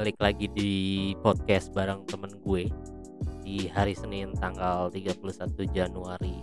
[0.00, 0.72] Balik lagi di
[1.20, 2.72] podcast bareng temen gue
[3.44, 5.20] di hari Senin tanggal 31
[5.76, 6.40] Januari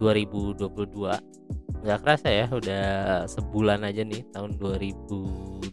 [0.00, 1.84] 2022.
[1.84, 2.84] Nggak kerasa ya, udah
[3.28, 5.68] sebulan aja nih tahun 2022.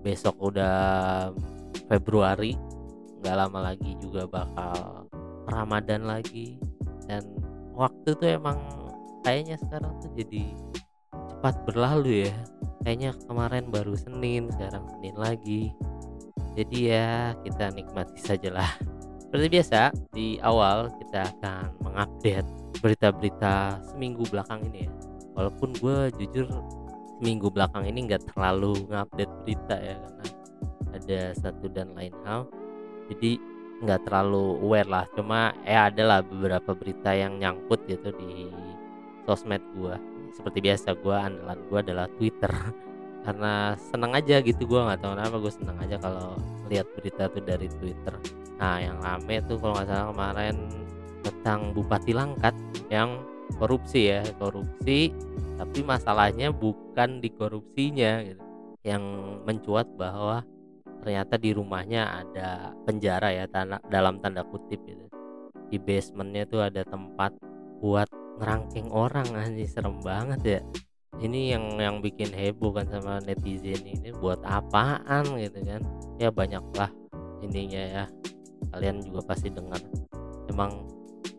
[0.00, 1.36] Besok udah
[1.84, 2.56] Februari,
[3.20, 5.12] nggak lama lagi juga bakal
[5.52, 6.56] Ramadan lagi.
[7.04, 7.28] Dan
[7.76, 8.56] waktu tuh emang
[9.20, 10.48] kayaknya sekarang tuh jadi
[11.12, 12.32] cepat berlalu ya
[12.86, 15.74] kayaknya kemarin baru Senin sekarang Senin lagi
[16.56, 17.08] jadi ya
[17.44, 18.80] kita nikmati sajalah.
[19.20, 19.80] Seperti biasa
[20.16, 22.48] di awal kita akan mengupdate
[22.80, 24.92] berita-berita seminggu belakang ini ya.
[25.36, 26.48] Walaupun gue jujur
[27.20, 30.26] seminggu belakang ini nggak terlalu ngupdate berita ya karena
[30.96, 32.48] ada satu dan lain hal.
[33.12, 33.36] Jadi
[33.84, 35.04] nggak terlalu aware lah.
[35.12, 38.48] Cuma ya ada lah beberapa berita yang nyangkut gitu di
[39.28, 42.52] sosmed gue seperti biasa gue andalan gue adalah Twitter
[43.22, 46.36] karena seneng aja gitu gue nggak tahu kenapa gue seneng aja kalau
[46.70, 48.14] lihat berita tuh dari Twitter.
[48.58, 50.56] Nah yang rame tuh kalau nggak salah kemarin
[51.22, 52.54] tentang Bupati Langkat
[52.90, 53.22] yang
[53.58, 55.10] korupsi ya korupsi
[55.56, 58.42] tapi masalahnya bukan di korupsinya gitu.
[58.86, 59.02] Yang
[59.42, 60.46] mencuat bahwa
[61.02, 65.06] ternyata di rumahnya ada penjara ya tanda, dalam tanda kutip gitu.
[65.66, 67.34] Di basementnya tuh ada tempat
[67.82, 68.06] buat
[68.38, 70.60] ngerangking orang anjir serem banget ya
[71.20, 75.24] ini yang yang bikin heboh kan sama netizen ini buat apaan?
[75.40, 75.80] gitu kan.
[76.20, 76.90] Ya banyak lah
[77.40, 78.04] ininya ya.
[78.72, 79.80] Kalian juga pasti dengar.
[80.52, 80.84] Emang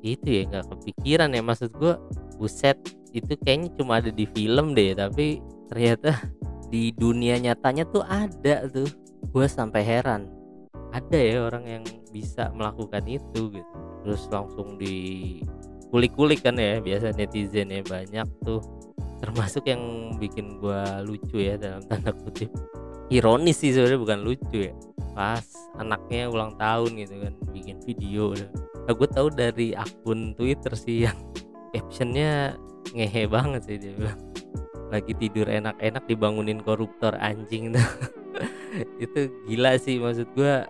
[0.01, 1.93] itu ya nggak kepikiran ya maksud gue
[2.37, 2.77] buset
[3.13, 5.41] itu kayaknya cuma ada di film deh tapi
[5.73, 6.13] ternyata
[6.73, 8.89] di dunia nyatanya tuh ada tuh.
[9.29, 10.29] Gue sampai heran.
[10.89, 13.73] Ada ya orang yang bisa melakukan itu gitu.
[14.01, 15.37] Terus langsung di
[15.93, 18.59] kulik-kulik kan ya biasa netizen ya banyak tuh
[19.17, 22.53] termasuk yang bikin gua lucu ya dalam tanda kutip.
[23.07, 24.73] Ironis sih sebenarnya bukan lucu ya.
[25.15, 25.45] Pas
[25.79, 28.35] anaknya ulang tahun gitu kan bikin video.
[28.87, 31.17] Nah, gue tahu dari akun Twitter sih yang
[31.73, 32.55] captionnya
[32.91, 34.19] ngehe banget sih dia bilang.
[34.87, 37.89] Lagi tidur enak-enak dibangunin koruptor anjing tuh.
[39.03, 40.67] Itu gila sih maksud gua.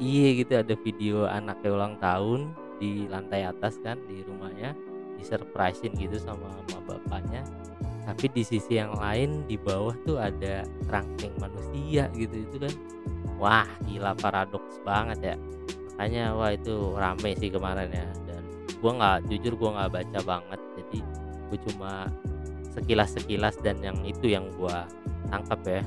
[0.00, 4.72] Iya gitu ada video anaknya ulang tahun di lantai atas kan di rumahnya.
[5.20, 7.44] Disurprisein gitu sama mama bapaknya
[8.10, 12.74] tapi di sisi yang lain di bawah tuh ada kerangkeng manusia gitu itu kan.
[13.38, 15.36] Wah gila paradoks banget ya.
[15.94, 18.08] Makanya wah itu rame sih kemarin ya.
[18.26, 18.42] Dan
[18.82, 20.60] gua nggak jujur gua nggak baca banget.
[20.74, 20.98] Jadi
[21.46, 21.92] gua cuma
[22.74, 24.90] sekilas sekilas dan yang itu yang gua
[25.30, 25.82] tangkap ya.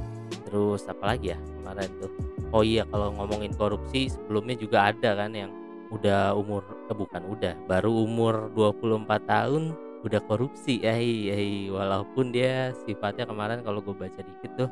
[0.48, 2.12] Terus apalagi ya kemarin tuh?
[2.56, 5.52] Oh iya kalau ngomongin korupsi sebelumnya juga ada kan yang
[5.94, 9.64] udah umur eh, bukan udah baru umur 24 tahun
[10.04, 14.70] udah korupsi ya eh, walaupun dia sifatnya kemarin kalau gue baca dikit tuh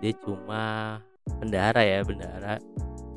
[0.00, 0.96] dia cuma
[1.40, 2.56] bendara ya bendara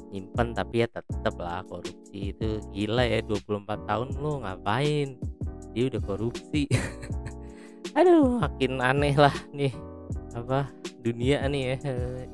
[0.09, 2.57] nyimpen tapi ya tetep lah korupsi itu.
[2.73, 5.07] Gila ya 24 tahun lu ngapain?
[5.73, 6.65] Dia udah korupsi.
[7.97, 9.73] Aduh makin aneh lah nih
[10.37, 10.69] apa
[11.01, 11.77] dunia nih ya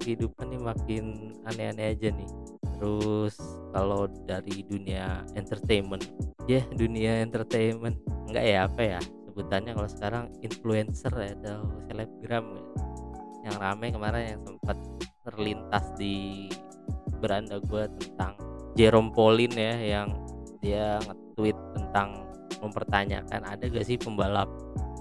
[0.04, 1.04] kehidupan nih makin
[1.48, 2.30] aneh-aneh aja nih.
[2.76, 3.36] Terus
[3.72, 6.04] kalau dari dunia entertainment
[6.48, 7.96] ya dunia entertainment
[8.36, 9.00] enggak ya apa ya
[9.32, 12.64] sebutannya kalau sekarang influencer atau selebgram ya.
[13.48, 14.78] yang ramai kemarin yang sempat
[15.24, 16.52] terlintas di
[17.24, 18.36] beranda gue tentang
[18.76, 20.08] Jerome Pauline ya yang
[20.60, 22.28] dia nge-tweet tentang
[22.60, 24.52] mempertanyakan ada gak sih pembalap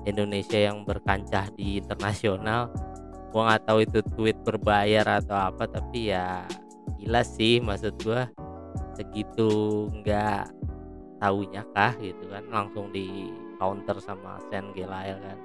[0.06, 2.70] Indonesia yang berkancah di internasional
[3.34, 6.46] gua nggak tahu itu tweet berbayar atau apa tapi ya
[7.02, 8.30] gila sih maksud gua
[8.94, 10.54] segitu nggak
[11.24, 12.44] tahunya kah gitu kan.
[12.52, 15.38] Langsung di counter sama Sen Gelael kan.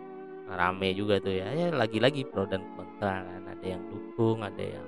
[0.52, 1.48] Rame juga tuh ya.
[1.56, 3.42] Ya lagi-lagi pro dan kontra kan.
[3.48, 4.88] Ada yang dukung ada yang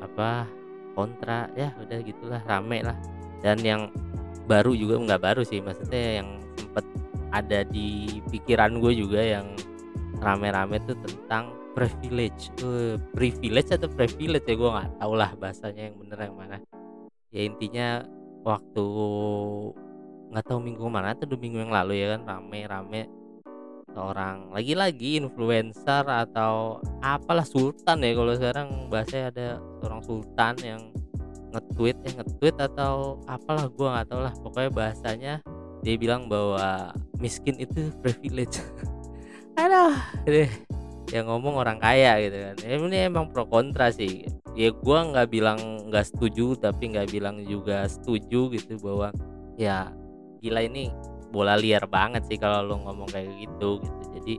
[0.00, 0.48] apa
[0.96, 1.52] kontra.
[1.52, 2.96] Ya udah gitulah rame lah.
[3.44, 3.92] Dan yang
[4.48, 5.60] baru juga nggak baru sih.
[5.60, 6.84] Maksudnya yang sempet
[7.28, 9.52] ada di pikiran gue juga yang
[10.22, 12.48] rame-rame tuh tentang privilege.
[12.64, 14.56] Uh, privilege atau privilege ya?
[14.56, 16.56] Gue nggak tahu lah bahasanya yang bener yang mana.
[17.32, 17.88] Ya intinya
[18.44, 18.86] waktu
[20.32, 23.06] nggak tahu minggu mana atau dua minggu yang lalu ya kan rame-rame
[23.92, 29.48] seorang lagi-lagi influencer atau apalah sultan ya kalau sekarang bahasanya ada
[29.78, 30.80] seorang sultan yang
[31.52, 34.34] nge-tweet ya nge-tweet atau apalah gue nggak tahu lah.
[34.40, 35.34] Pokoknya bahasanya
[35.84, 38.64] dia bilang bahwa miskin itu privilege.
[39.60, 39.94] Aduh
[40.24, 40.48] deh
[41.12, 42.56] yang ngomong orang kaya gitu kan.
[42.64, 44.24] Ya, ini emang pro kontra sih.
[44.56, 45.60] Ya gue nggak bilang
[45.92, 49.12] nggak setuju tapi nggak bilang juga setuju gitu bahwa
[49.60, 49.92] ya
[50.42, 50.90] gila ini
[51.32, 54.02] bola liar banget sih kalau lo ngomong kayak gitu gitu.
[54.20, 54.34] Jadi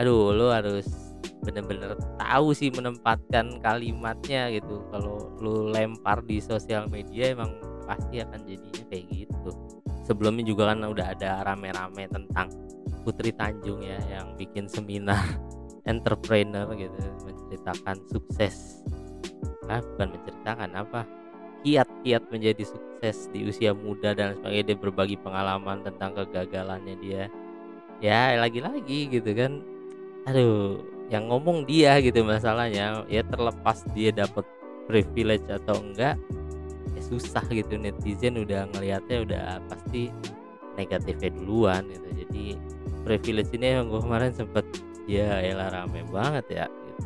[0.00, 0.86] aduh lo harus
[1.44, 4.86] bener-bener tahu sih menempatkan kalimatnya gitu.
[4.94, 7.52] Kalau lu lempar di sosial media emang
[7.84, 9.50] pasti akan jadinya kayak gitu.
[10.08, 12.48] Sebelumnya juga kan udah ada rame-rame tentang
[13.04, 15.20] Putri Tanjung ya yang bikin seminar
[15.90, 16.96] entrepreneur gitu.
[17.28, 18.80] Menceritakan sukses.
[19.68, 21.04] Ah bukan menceritakan apa
[21.62, 24.74] kiat-kiat menjadi sukses di usia muda dan sebagainya.
[24.74, 27.24] Dia berbagi pengalaman tentang kegagalannya dia.
[27.98, 29.62] Ya lagi-lagi gitu kan.
[30.28, 34.44] Aduh yang ngomong dia gitu masalahnya ya terlepas dia dapat
[34.84, 36.20] privilege atau enggak
[36.94, 37.74] ya susah gitu.
[37.78, 40.12] Netizen udah ngelihatnya udah pasti
[40.78, 42.08] negatifnya duluan gitu.
[42.26, 42.44] Jadi
[43.02, 44.68] privilege ini yang gue kemarin sempet
[45.08, 47.00] ya elah rame banget ya gitu.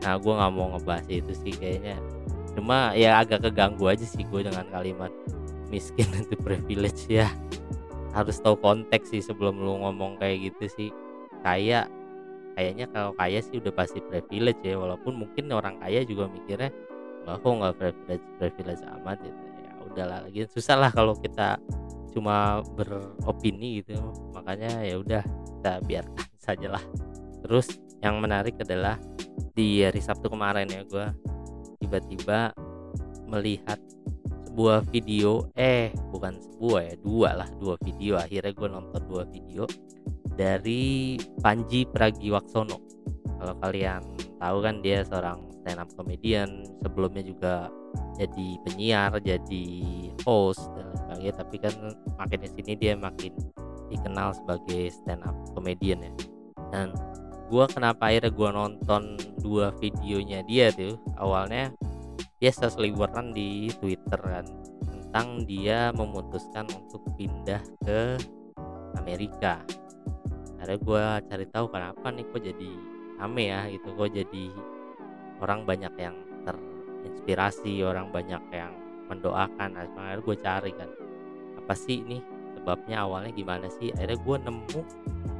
[0.00, 2.00] nah gue nggak mau ngebahas itu sih kayaknya
[2.56, 5.12] cuma ya agak keganggu aja sih gue dengan kalimat
[5.68, 7.28] miskin itu privilege ya.
[8.16, 10.90] Harus tahu konteks sih sebelum lu ngomong kayak gitu sih.
[11.44, 11.92] Kayak
[12.56, 14.80] kayaknya kalau kaya sih udah pasti privilege ya.
[14.80, 16.72] Walaupun mungkin orang kaya juga mikirnya
[17.26, 19.42] nggak kok nggak privilege privilege amat gitu.
[19.60, 21.60] Ya udahlah lagi susah lah kalau kita
[22.16, 24.00] cuma beropini gitu.
[24.32, 25.22] Makanya ya udah
[25.60, 26.84] kita biarkan sajalah.
[27.44, 28.96] Terus yang menarik adalah
[29.52, 31.06] di hari Sabtu kemarin ya gue
[31.86, 32.50] tiba-tiba
[33.30, 33.78] melihat
[34.50, 38.18] sebuah video eh bukan sebuah ya dua lah dua video.
[38.18, 39.64] Akhirnya gue nonton dua video
[40.34, 42.78] dari Panji Pragiwaksono.
[43.36, 44.02] Kalau kalian
[44.42, 46.66] tahu kan dia seorang stand up comedian.
[46.82, 47.70] Sebelumnya juga
[48.16, 49.66] jadi penyiar jadi
[50.24, 51.32] host dan sebagainya.
[51.36, 51.74] Tapi kan
[52.18, 53.32] makin di sini dia makin
[53.92, 56.12] dikenal sebagai stand up comedian ya.
[56.74, 56.90] Dan
[57.46, 59.02] gue kenapa akhirnya gue nonton
[59.38, 61.70] dua videonya dia tuh awalnya
[62.42, 64.46] dia seliweran di Twitter kan
[64.84, 68.20] tentang dia memutuskan untuk pindah ke
[69.00, 69.64] Amerika.
[70.60, 72.70] Akhirnya gue cari tahu kenapa nih kok jadi
[73.16, 74.44] rame ya gitu kok jadi
[75.40, 78.74] orang banyak yang terinspirasi orang banyak yang
[79.08, 79.78] mendoakan.
[79.78, 80.90] Nah, akhirnya gue cari kan
[81.56, 82.18] apa sih ini
[82.58, 83.94] sebabnya awalnya gimana sih?
[83.96, 84.80] Akhirnya gue nemu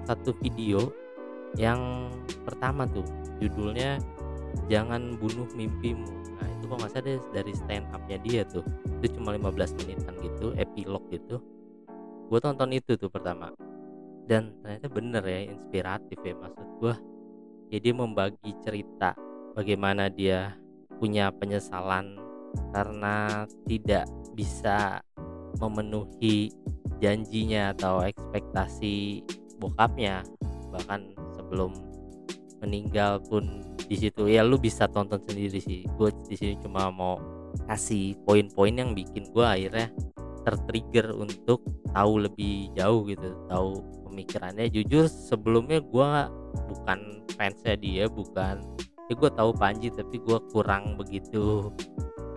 [0.06, 0.88] satu video
[1.56, 2.12] yang
[2.44, 3.04] pertama tuh
[3.40, 3.98] judulnya
[4.68, 6.08] jangan bunuh mimpimu.
[6.36, 8.64] Nah itu kok nggak salah dari stand upnya dia tuh.
[9.00, 11.40] Itu cuma 15 menitan gitu epilog gitu.
[12.28, 13.52] Gue tonton itu tuh pertama.
[14.26, 16.94] Dan ternyata bener ya inspiratif ya maksud gue
[17.70, 19.14] jadi membagi cerita
[19.54, 20.54] bagaimana dia
[20.98, 22.18] punya penyesalan
[22.70, 25.02] karena tidak bisa
[25.58, 26.50] memenuhi
[27.02, 29.24] janjinya atau ekspektasi
[29.58, 30.24] bokapnya.
[30.72, 31.00] Bahkan
[31.46, 31.70] sebelum
[32.58, 34.26] meninggal pun di situ.
[34.26, 35.86] Ya lu bisa tonton sendiri sih.
[35.94, 37.22] Gue di sini cuma mau
[37.70, 39.88] kasih poin-poin yang bikin gue akhirnya
[40.42, 41.62] tertrigger untuk
[41.94, 43.78] tahu lebih jauh gitu tahu
[44.10, 44.66] pemikirannya.
[44.66, 46.10] Jujur sebelumnya gue
[46.74, 46.98] bukan
[47.38, 48.64] fansnya dia bukan
[49.06, 51.70] ya gue tahu Panji tapi gue kurang begitu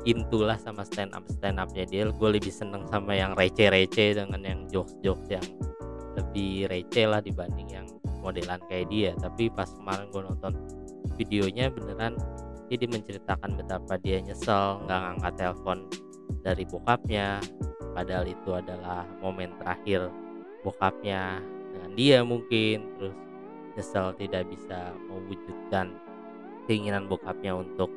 [0.05, 2.05] intulah sama stand up stand upnya dia.
[2.13, 5.47] Gue lebih seneng sama yang receh-receh dengan yang jokes-jokes yang
[6.17, 7.87] lebih receh lah dibanding yang
[8.19, 9.11] modelan kayak dia.
[9.17, 10.53] Tapi pas kemarin gue nonton
[11.15, 12.15] videonya beneran
[12.69, 15.77] jadi menceritakan betapa dia nyesel nggak ngangkat telepon
[16.45, 17.41] dari bokapnya.
[17.97, 20.13] Padahal itu adalah momen terakhir
[20.61, 21.41] bokapnya
[21.73, 22.85] dengan dia mungkin.
[23.01, 23.17] Terus
[23.73, 25.97] nyesel tidak bisa mewujudkan
[26.69, 27.89] keinginan bokapnya untuk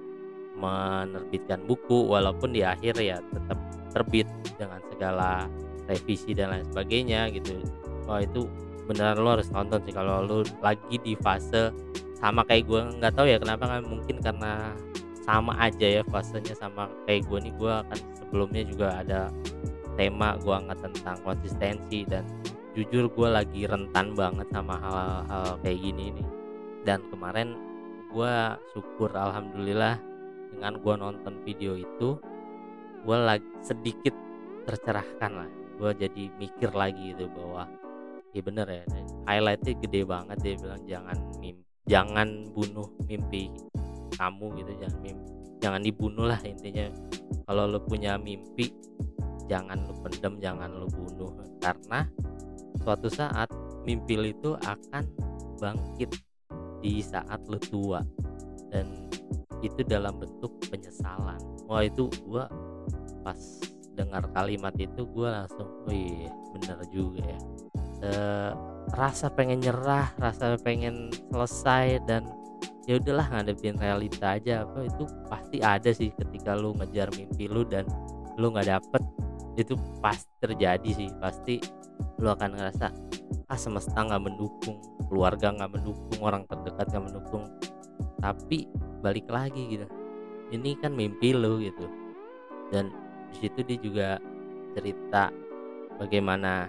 [0.57, 3.59] menerbitkan buku walaupun di akhir ya tetap
[3.93, 5.49] terbit dengan segala
[5.85, 7.61] revisi dan lain sebagainya gitu.
[8.09, 8.49] Wah itu
[8.89, 11.71] beneran lo harus nonton sih kalau lo lagi di fase
[12.19, 14.75] sama kayak gue nggak tahu ya kenapa kan mungkin karena
[15.23, 17.55] sama aja ya fasenya sama kayak gue nih.
[17.57, 19.31] Gue akan sebelumnya juga ada
[19.95, 22.27] tema gue angkat tentang konsistensi dan
[22.75, 26.29] jujur gue lagi rentan banget sama hal-hal kayak gini nih.
[26.83, 27.55] Dan kemarin
[28.11, 28.35] gue
[28.75, 29.97] syukur alhamdulillah
[30.53, 32.19] dengan gue nonton video itu
[33.03, 34.15] gue lagi sedikit
[34.67, 35.51] tercerahkan lah.
[35.79, 37.71] Gue jadi mikir lagi gitu bahwa
[38.33, 38.85] ya bener ya.
[39.29, 43.51] Highlightnya gede banget dia bilang jangan mimpi jangan bunuh mimpi
[44.15, 45.31] kamu gitu jangan mimpi
[45.63, 46.91] jangan dibunuh lah intinya.
[47.47, 48.75] Kalau lo punya mimpi
[49.47, 51.31] jangan lu pendem jangan lu bunuh.
[51.63, 52.03] Karena
[52.83, 53.47] suatu saat
[53.87, 55.05] mimpi itu akan
[55.63, 56.11] bangkit
[56.83, 58.03] di saat lu tua.
[58.75, 59.07] Dan
[59.63, 61.39] itu dalam bentuk penyesalan.
[61.71, 62.51] Wah itu gua
[63.23, 63.39] pas
[63.95, 67.39] dengar kalimat itu gua langsung oh iya bener juga ya
[68.03, 68.11] e,
[68.99, 72.27] rasa pengen nyerah rasa pengen selesai dan
[72.91, 74.67] ya udahlah ngadepin realita aja.
[74.67, 77.87] Apa itu pasti ada sih ketika lu ngejar mimpi lu dan
[78.37, 79.03] lu nggak dapet
[79.55, 81.09] itu pasti terjadi sih.
[81.23, 81.63] Pasti
[82.19, 82.87] lu akan ngerasa
[83.49, 87.45] ah semesta nggak mendukung keluarga nggak mendukung orang terdekat nggak mendukung.
[88.19, 88.67] Tapi
[89.03, 89.87] balik lagi gitu
[90.53, 91.89] ini kan mimpi lo gitu.
[92.69, 92.93] Dan
[93.33, 94.09] di situ dia juga
[94.77, 95.33] cerita
[95.97, 96.69] bagaimana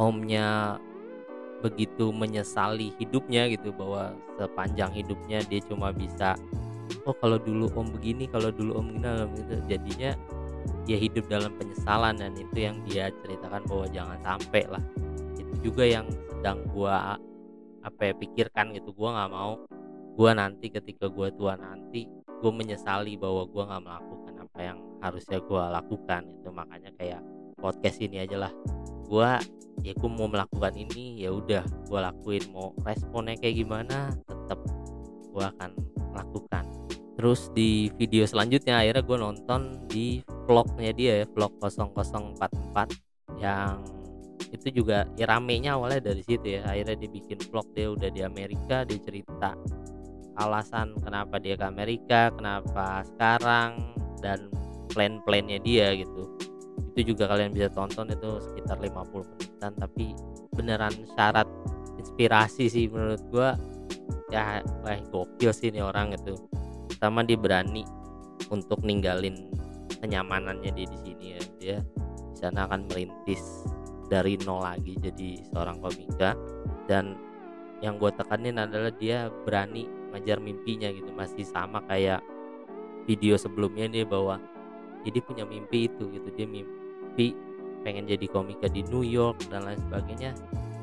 [0.00, 0.80] omnya
[1.60, 6.32] begitu menyesali hidupnya gitu bahwa sepanjang hidupnya dia cuma bisa
[7.04, 10.16] oh kalau dulu om begini kalau dulu om begini gitu jadinya
[10.84, 14.82] dia hidup dalam penyesalan dan itu yang dia ceritakan bahwa jangan sampai lah.
[15.38, 17.16] Itu juga yang sedang gua
[17.80, 18.92] apa ya pikirkan gitu.
[18.92, 19.60] Gua nggak mau
[20.18, 22.10] gua nanti ketika gua tua nanti
[22.42, 27.22] gua menyesali bahwa gua nggak melakukan apa yang harusnya gua lakukan itu makanya kayak
[27.60, 28.52] podcast ini aja lah
[29.10, 29.42] gua
[29.82, 34.60] ya gue mau melakukan ini ya udah gue lakuin mau responnya kayak gimana tetap
[35.34, 35.70] gue akan
[36.14, 36.64] lakukan.
[37.18, 43.82] Terus di video selanjutnya akhirnya gue nonton di vlognya dia ya vlog 0044 yang
[44.50, 48.20] itu juga ya ramenya awalnya dari situ ya akhirnya dia bikin vlog dia udah di
[48.26, 49.54] Amerika dia cerita
[50.40, 54.50] alasan kenapa dia ke Amerika kenapa sekarang dan
[54.90, 56.26] plan-plannya dia gitu
[56.94, 60.12] itu juga kalian bisa tonton itu sekitar 50 menitan tapi
[60.54, 61.46] beneran syarat
[62.00, 63.50] inspirasi sih menurut gua.
[64.30, 66.38] Ya wah gokil sih ini orang itu
[66.86, 67.82] pertama dia berani
[68.46, 69.50] untuk ninggalin
[69.98, 71.40] kenyamanannya dia di sini ya.
[71.58, 71.76] Dia
[72.30, 73.42] di sana akan merintis
[74.06, 76.38] dari nol lagi jadi seorang komika
[76.86, 77.18] dan
[77.80, 81.10] yang gue tekanin adalah dia berani ngajar mimpinya gitu.
[81.10, 82.22] Masih sama kayak
[83.08, 84.38] video sebelumnya dia bahwa
[85.04, 86.28] jadi punya mimpi itu gitu.
[86.36, 87.32] Dia mimpi
[87.80, 90.36] pengen jadi komika di New York dan lain sebagainya.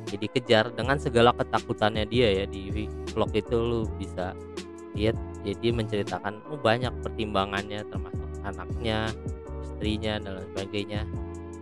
[0.07, 2.45] Jadi kejar dengan segala ketakutannya dia ya.
[2.47, 4.33] Di vlog itu lu bisa
[4.97, 5.17] lihat.
[5.45, 9.07] Jadi menceritakan oh banyak pertimbangannya termasuk anaknya
[9.63, 11.01] istrinya dan lain sebagainya.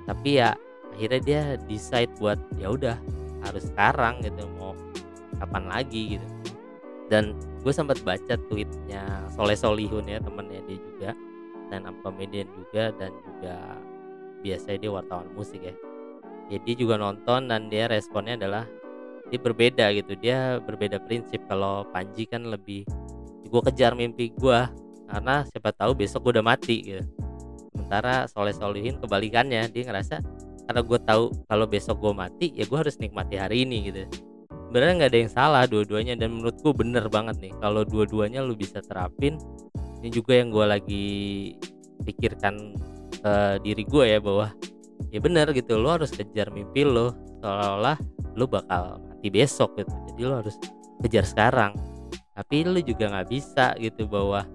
[0.06, 0.50] Tapi ya
[0.96, 2.96] akhirnya dia decide buat ya udah
[3.44, 4.74] harus sekarang gitu mau
[5.38, 6.18] kapan lagi?
[6.18, 6.28] gitu.
[7.06, 10.55] Dan gue sempat baca tweetnya Soleh Solihun ya juga
[11.70, 13.56] dan up comedian juga dan juga
[14.46, 15.74] biasanya dia wartawan musik ya.
[16.50, 18.70] Jadi dia juga nonton dan dia responnya adalah
[19.34, 20.14] dia berbeda gitu.
[20.22, 21.42] Dia berbeda prinsip.
[21.50, 22.86] Kalau Panji kan lebih
[23.46, 24.60] gue kejar mimpi gue
[25.10, 27.04] karena siapa tahu besok gue udah mati gitu.
[27.74, 29.66] Sementara Soleh Solihin kebalikannya.
[29.74, 30.22] Dia ngerasa
[30.66, 34.06] karena gue tahu kalau besok gue mati ya gue harus nikmati hari ini gitu.
[34.70, 37.54] Sebenarnya nggak ada yang salah dua-duanya dan menurut gue bener banget nih.
[37.58, 39.42] Kalau dua-duanya lu bisa terapin
[40.06, 41.08] ini juga yang gue lagi
[42.06, 42.78] pikirkan
[43.10, 43.34] ke
[43.66, 44.54] diri gue ya bahwa
[45.10, 47.98] ya benar gitu lo harus kejar mimpi lo seolah-olah
[48.38, 49.90] lo bakal mati besok gitu.
[50.14, 50.62] Jadi lo harus
[51.02, 51.74] kejar sekarang.
[52.38, 54.46] Tapi lo juga nggak bisa gitu bahwa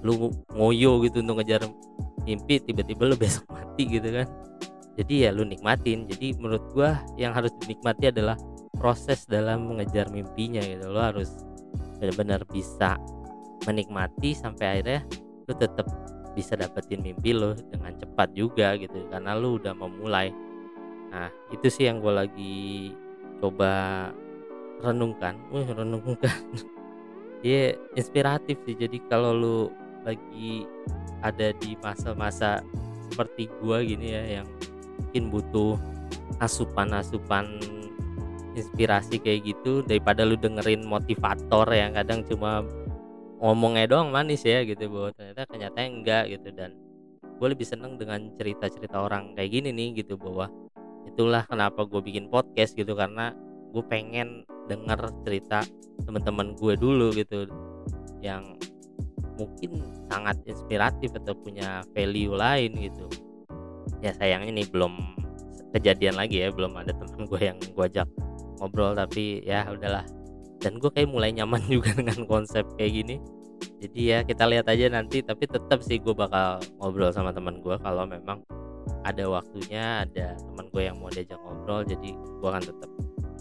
[0.00, 1.68] lo ngoyo gitu untuk ngejar
[2.24, 4.24] mimpi tiba-tiba lo besok mati gitu kan.
[4.96, 6.08] Jadi ya lo nikmatin.
[6.08, 6.88] Jadi menurut gue
[7.20, 8.40] yang harus dinikmati adalah
[8.72, 10.88] proses dalam mengejar mimpinya gitu.
[10.88, 11.28] Lo harus
[12.00, 12.96] benar-benar bisa
[13.64, 15.00] menikmati sampai akhirnya
[15.44, 15.86] lo tetap
[16.34, 20.34] bisa dapetin mimpi lo dengan cepat juga gitu karena lo udah memulai.
[21.14, 22.56] Nah itu sih yang gue lagi
[23.38, 24.10] coba
[24.82, 25.38] renungkan.
[25.52, 26.38] Wih renungkan.
[27.44, 28.72] Ya yeah, inspiratif sih.
[28.72, 29.58] Jadi kalau lo
[30.00, 30.64] lagi
[31.20, 32.64] ada di masa-masa
[33.12, 34.48] seperti gue gini ya yang
[34.96, 35.76] mungkin butuh
[36.40, 37.44] asupan-asupan
[38.54, 42.64] inspirasi kayak gitu daripada lu dengerin motivator yang kadang cuma
[43.44, 46.48] ngomongnya doang manis ya gitu bahwa ternyata kenyataannya enggak gitu.
[46.56, 46.80] Dan
[47.20, 50.48] gue lebih seneng dengan cerita-cerita orang kayak gini nih gitu bahwa
[51.04, 53.36] itulah kenapa gue bikin podcast gitu karena
[53.76, 55.60] gue pengen denger cerita
[56.08, 57.44] teman-teman gue dulu gitu
[58.24, 58.56] yang
[59.36, 63.12] mungkin sangat inspiratif atau punya value lain gitu.
[64.00, 64.96] Ya sayangnya nih belum
[65.76, 68.08] kejadian lagi ya belum ada teman gue yang gue ajak
[68.56, 70.08] ngobrol tapi ya udahlah.
[70.64, 73.33] Dan gue kayak mulai nyaman juga dengan konsep kayak gini
[73.84, 75.20] jadi ya kita lihat aja nanti.
[75.20, 78.40] Tapi tetap sih gue bakal ngobrol sama teman gue kalau memang
[79.04, 81.84] ada waktunya ada teman gue yang mau diajak ngobrol.
[81.84, 82.90] Jadi gue akan tetap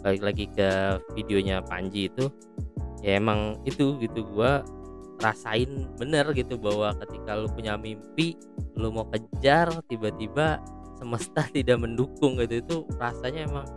[0.03, 0.69] balik lagi ke
[1.15, 2.27] videonya Panji itu.
[2.99, 4.51] Ya emang itu gitu gue
[5.23, 8.35] rasain bener gitu bahwa ketika lu punya mimpi
[8.75, 10.59] lu mau kejar tiba-tiba
[10.99, 12.59] semesta tidak mendukung gitu.
[12.59, 13.67] Itu rasanya emang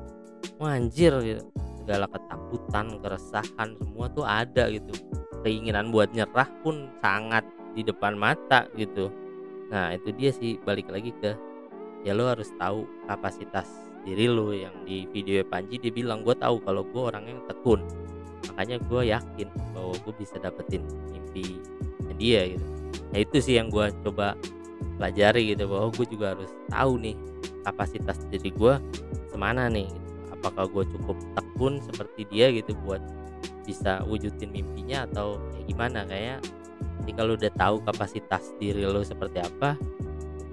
[0.58, 1.46] manjir gitu.
[1.78, 4.90] Segala ketakutan keresahan semua tuh ada gitu
[5.46, 7.46] keinginan buat nyerah pun sangat
[7.78, 9.14] di depan mata gitu.
[9.70, 11.38] Nah itu dia sih balik lagi ke
[12.02, 13.70] ya lo harus tahu kapasitas
[14.02, 17.78] diri lo yang di video Panji dia bilang gue tahu kalau gue orang yang tekun.
[18.50, 20.82] Makanya gue yakin bahwa gue bisa dapetin
[21.14, 21.62] mimpi
[22.18, 22.66] dia gitu.
[23.14, 24.34] Nah itu sih yang gue coba
[24.98, 27.14] pelajari gitu bahwa gue juga harus tahu nih
[27.62, 28.74] kapasitas diri gue
[29.30, 30.08] semana nih gitu.
[30.34, 33.02] Apakah gue cukup tekun seperti dia gitu buat
[33.66, 36.06] bisa wujudin mimpinya atau ya gimana?
[36.06, 36.44] Kayak
[37.02, 39.78] ketika lu udah tahu kapasitas diri lo seperti apa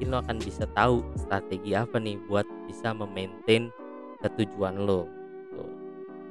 [0.03, 3.71] mungkin lo akan bisa tahu strategi apa nih buat bisa memaintain
[4.19, 5.07] ketujuan lo.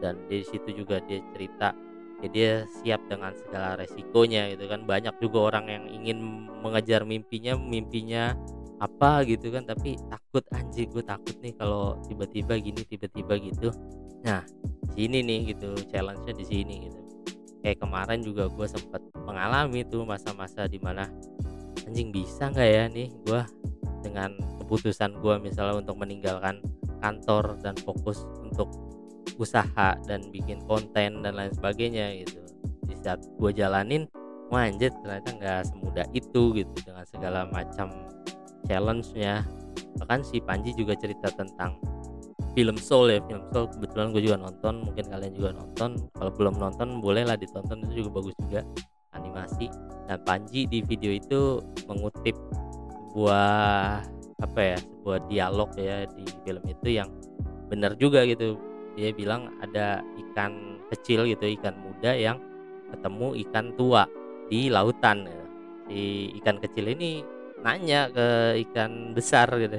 [0.03, 1.71] Dan di situ juga dia cerita
[2.23, 2.53] ya dia
[2.83, 4.83] siap dengan segala resikonya gitu kan.
[4.85, 6.19] Banyak juga orang yang ingin
[6.61, 8.35] mengejar mimpinya mimpinya
[8.83, 13.71] apa gitu kan tapi takut anjing gue takut nih kalau tiba-tiba gini tiba-tiba gitu.
[14.27, 14.43] Nah
[14.99, 17.01] sini nih gitu challenge-nya di sini gitu.
[17.63, 21.07] Kayak kemarin juga gue sempat mengalami tuh masa-masa di mana
[21.87, 23.41] anjing bisa nggak ya nih gue
[24.03, 26.59] dengan keputusan gue misalnya untuk meninggalkan
[26.99, 28.67] kantor dan fokus untuk
[29.39, 32.43] usaha dan bikin konten dan lain sebagainya gitu.
[32.91, 34.11] Di saat gue jalanin
[34.51, 37.95] manjat ternyata nggak semudah itu gitu dengan segala macam
[38.67, 39.43] challenge-nya
[40.01, 41.77] bahkan si Panji juga cerita tentang
[42.53, 43.21] film Soul ya.
[43.25, 45.91] Film Soul kebetulan gue juga nonton mungkin kalian juga nonton.
[46.17, 48.61] Kalau belum nonton bolehlah ditonton itu juga bagus juga
[49.17, 49.67] animasi.
[50.09, 52.37] Dan Panji di video itu mengutip
[53.13, 54.05] sebuah
[54.43, 57.09] apa ya sebuah dialog ya di film itu yang
[57.69, 58.57] benar juga gitu.
[58.97, 62.37] Dia bilang ada ikan kecil gitu ikan muda yang
[62.93, 64.05] ketemu ikan tua
[64.53, 65.25] di lautan.
[65.25, 65.41] Ya.
[65.91, 67.21] si ikan kecil ini
[67.63, 68.27] nanya ke
[68.69, 69.79] ikan besar gitu.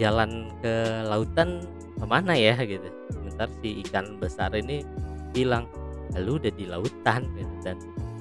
[0.00, 1.60] Jalan ke lautan
[1.96, 2.88] ke mana ya gitu.
[3.12, 4.82] Sebentar si ikan besar ini
[5.30, 5.68] bilang
[6.16, 7.54] lu udah di lautan gitu.
[7.62, 7.76] Dan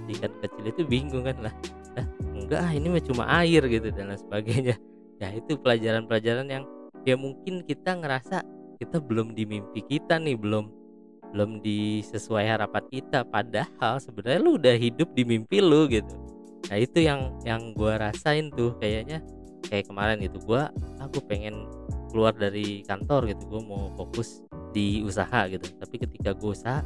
[0.09, 1.53] ikan kecil itu bingung kan lah
[1.97, 4.75] eh, enggak ini mah cuma air gitu dan lain sebagainya.
[5.19, 6.63] Ya itu pelajaran-pelajaran yang
[7.03, 8.43] ya mungkin kita ngerasa
[8.79, 10.71] kita belum di mimpi kita nih belum
[11.29, 13.23] belum di sesuai harapan kita.
[13.27, 16.28] Padahal sebenarnya lu udah hidup di mimpi lu gitu
[16.67, 19.23] nah itu yang yang gue rasain tuh kayaknya.
[19.69, 20.61] Kayak kemarin gitu gue
[20.97, 21.69] aku pengen
[22.09, 24.41] keluar dari kantor gitu gue mau fokus
[24.73, 25.67] di usaha gitu.
[25.77, 26.81] Tapi ketika gue usaha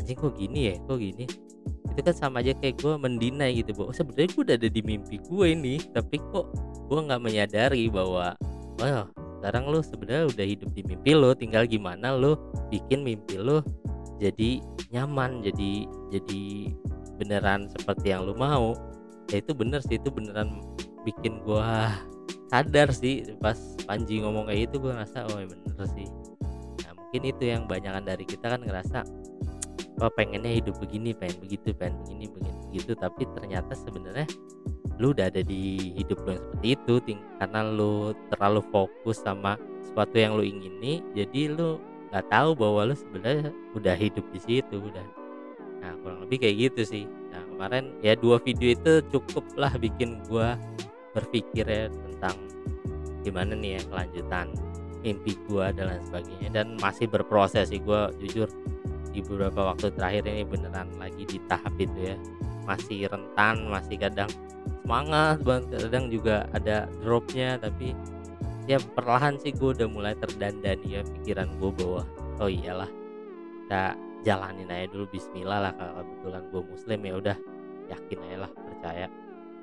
[0.00, 0.74] anjing kok gini ya?
[0.82, 1.24] Kok gini?
[1.94, 5.16] Itu kan sama aja kayak gue mendinai gitu bahwa sebenarnya gue udah ada di mimpi
[5.22, 6.50] gue ini tapi kok
[6.90, 8.34] gue nggak menyadari bahwa
[8.82, 9.06] oh
[9.44, 13.60] sekarang lo sebenarnya udah hidup di mimpi lo tinggal gimana lo bikin mimpi lo
[14.16, 16.42] jadi nyaman jadi jadi
[17.20, 18.72] beneran seperti yang lo mau
[19.32, 20.60] ya itu bener sih itu beneran
[21.04, 21.92] bikin gua
[22.54, 26.08] sadar sih pas Panji ngomong kayak gitu gue ngerasa oh ya bener sih.
[26.86, 29.04] Nah mungkin itu yang banyakan dari kita kan ngerasa
[30.00, 32.92] oh pengennya hidup begini pengen begitu pengen begini begini begitu.
[32.96, 34.28] Tapi ternyata sebenarnya
[35.02, 36.94] lu udah ada di hidup lu yang seperti itu
[37.42, 41.82] karena lu terlalu fokus sama sesuatu yang lu ingini jadi lu
[42.14, 45.02] nggak tahu bahwa lu sebenarnya udah hidup di situ udah
[45.84, 47.04] nah kurang lebih kayak gitu sih.
[47.28, 50.56] Nah kemarin ya dua video itu cukup lah bikin gua
[51.12, 52.40] berpikir ya tentang
[53.20, 54.46] gimana nih ya kelanjutan
[55.04, 56.48] mimpi gua dan lain sebagainya.
[56.48, 58.48] Dan masih berproses sih gua jujur
[59.12, 62.16] di beberapa waktu terakhir ini beneran lagi di tahap itu ya.
[62.64, 64.32] Masih rentan masih kadang
[64.80, 67.92] semangat banget kadang juga ada dropnya tapi
[68.64, 72.02] ya perlahan sih gue udah mulai terdandani ya pikiran gue bahwa
[72.40, 72.88] oh iyalah
[73.64, 77.36] kita jalanin aja dulu Bismillah lah kalau kebetulan gue muslim ya udah
[77.92, 79.06] yakin aja lah percaya.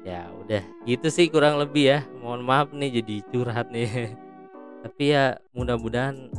[0.01, 1.99] Ya udah gitu sih kurang lebih ya.
[2.21, 4.13] Mohon maaf nih jadi curhat nih.
[4.85, 6.29] Tapi ya mudah-mudahan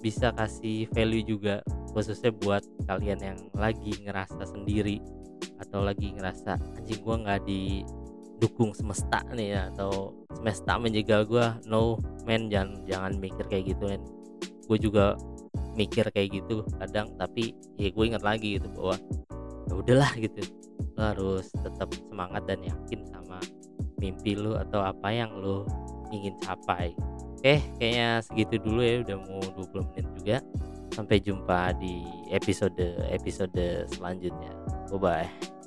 [0.00, 1.60] bisa kasih value juga
[1.92, 5.02] khususnya buat kalian yang lagi ngerasa sendiri
[5.60, 7.84] atau lagi ngerasa anjing gue nggak di
[8.40, 13.84] dukung semesta nih ya atau semesta menjegal gue no man jangan jangan mikir kayak gitu
[13.92, 14.00] kan
[14.40, 15.18] gue juga
[15.80, 18.96] mikir kayak gitu kadang tapi ya gue ingat lagi gitu bahwa
[19.68, 20.44] ya udahlah gitu
[20.96, 23.40] lo harus tetap semangat dan yakin sama
[23.96, 25.64] mimpi lu atau apa yang lo
[26.10, 26.92] ingin capai.
[27.40, 30.36] Oke kayaknya segitu dulu ya udah mau 20 menit juga.
[30.90, 32.02] Sampai jumpa di
[32.34, 34.52] episode episode selanjutnya.
[34.90, 35.59] Bye bye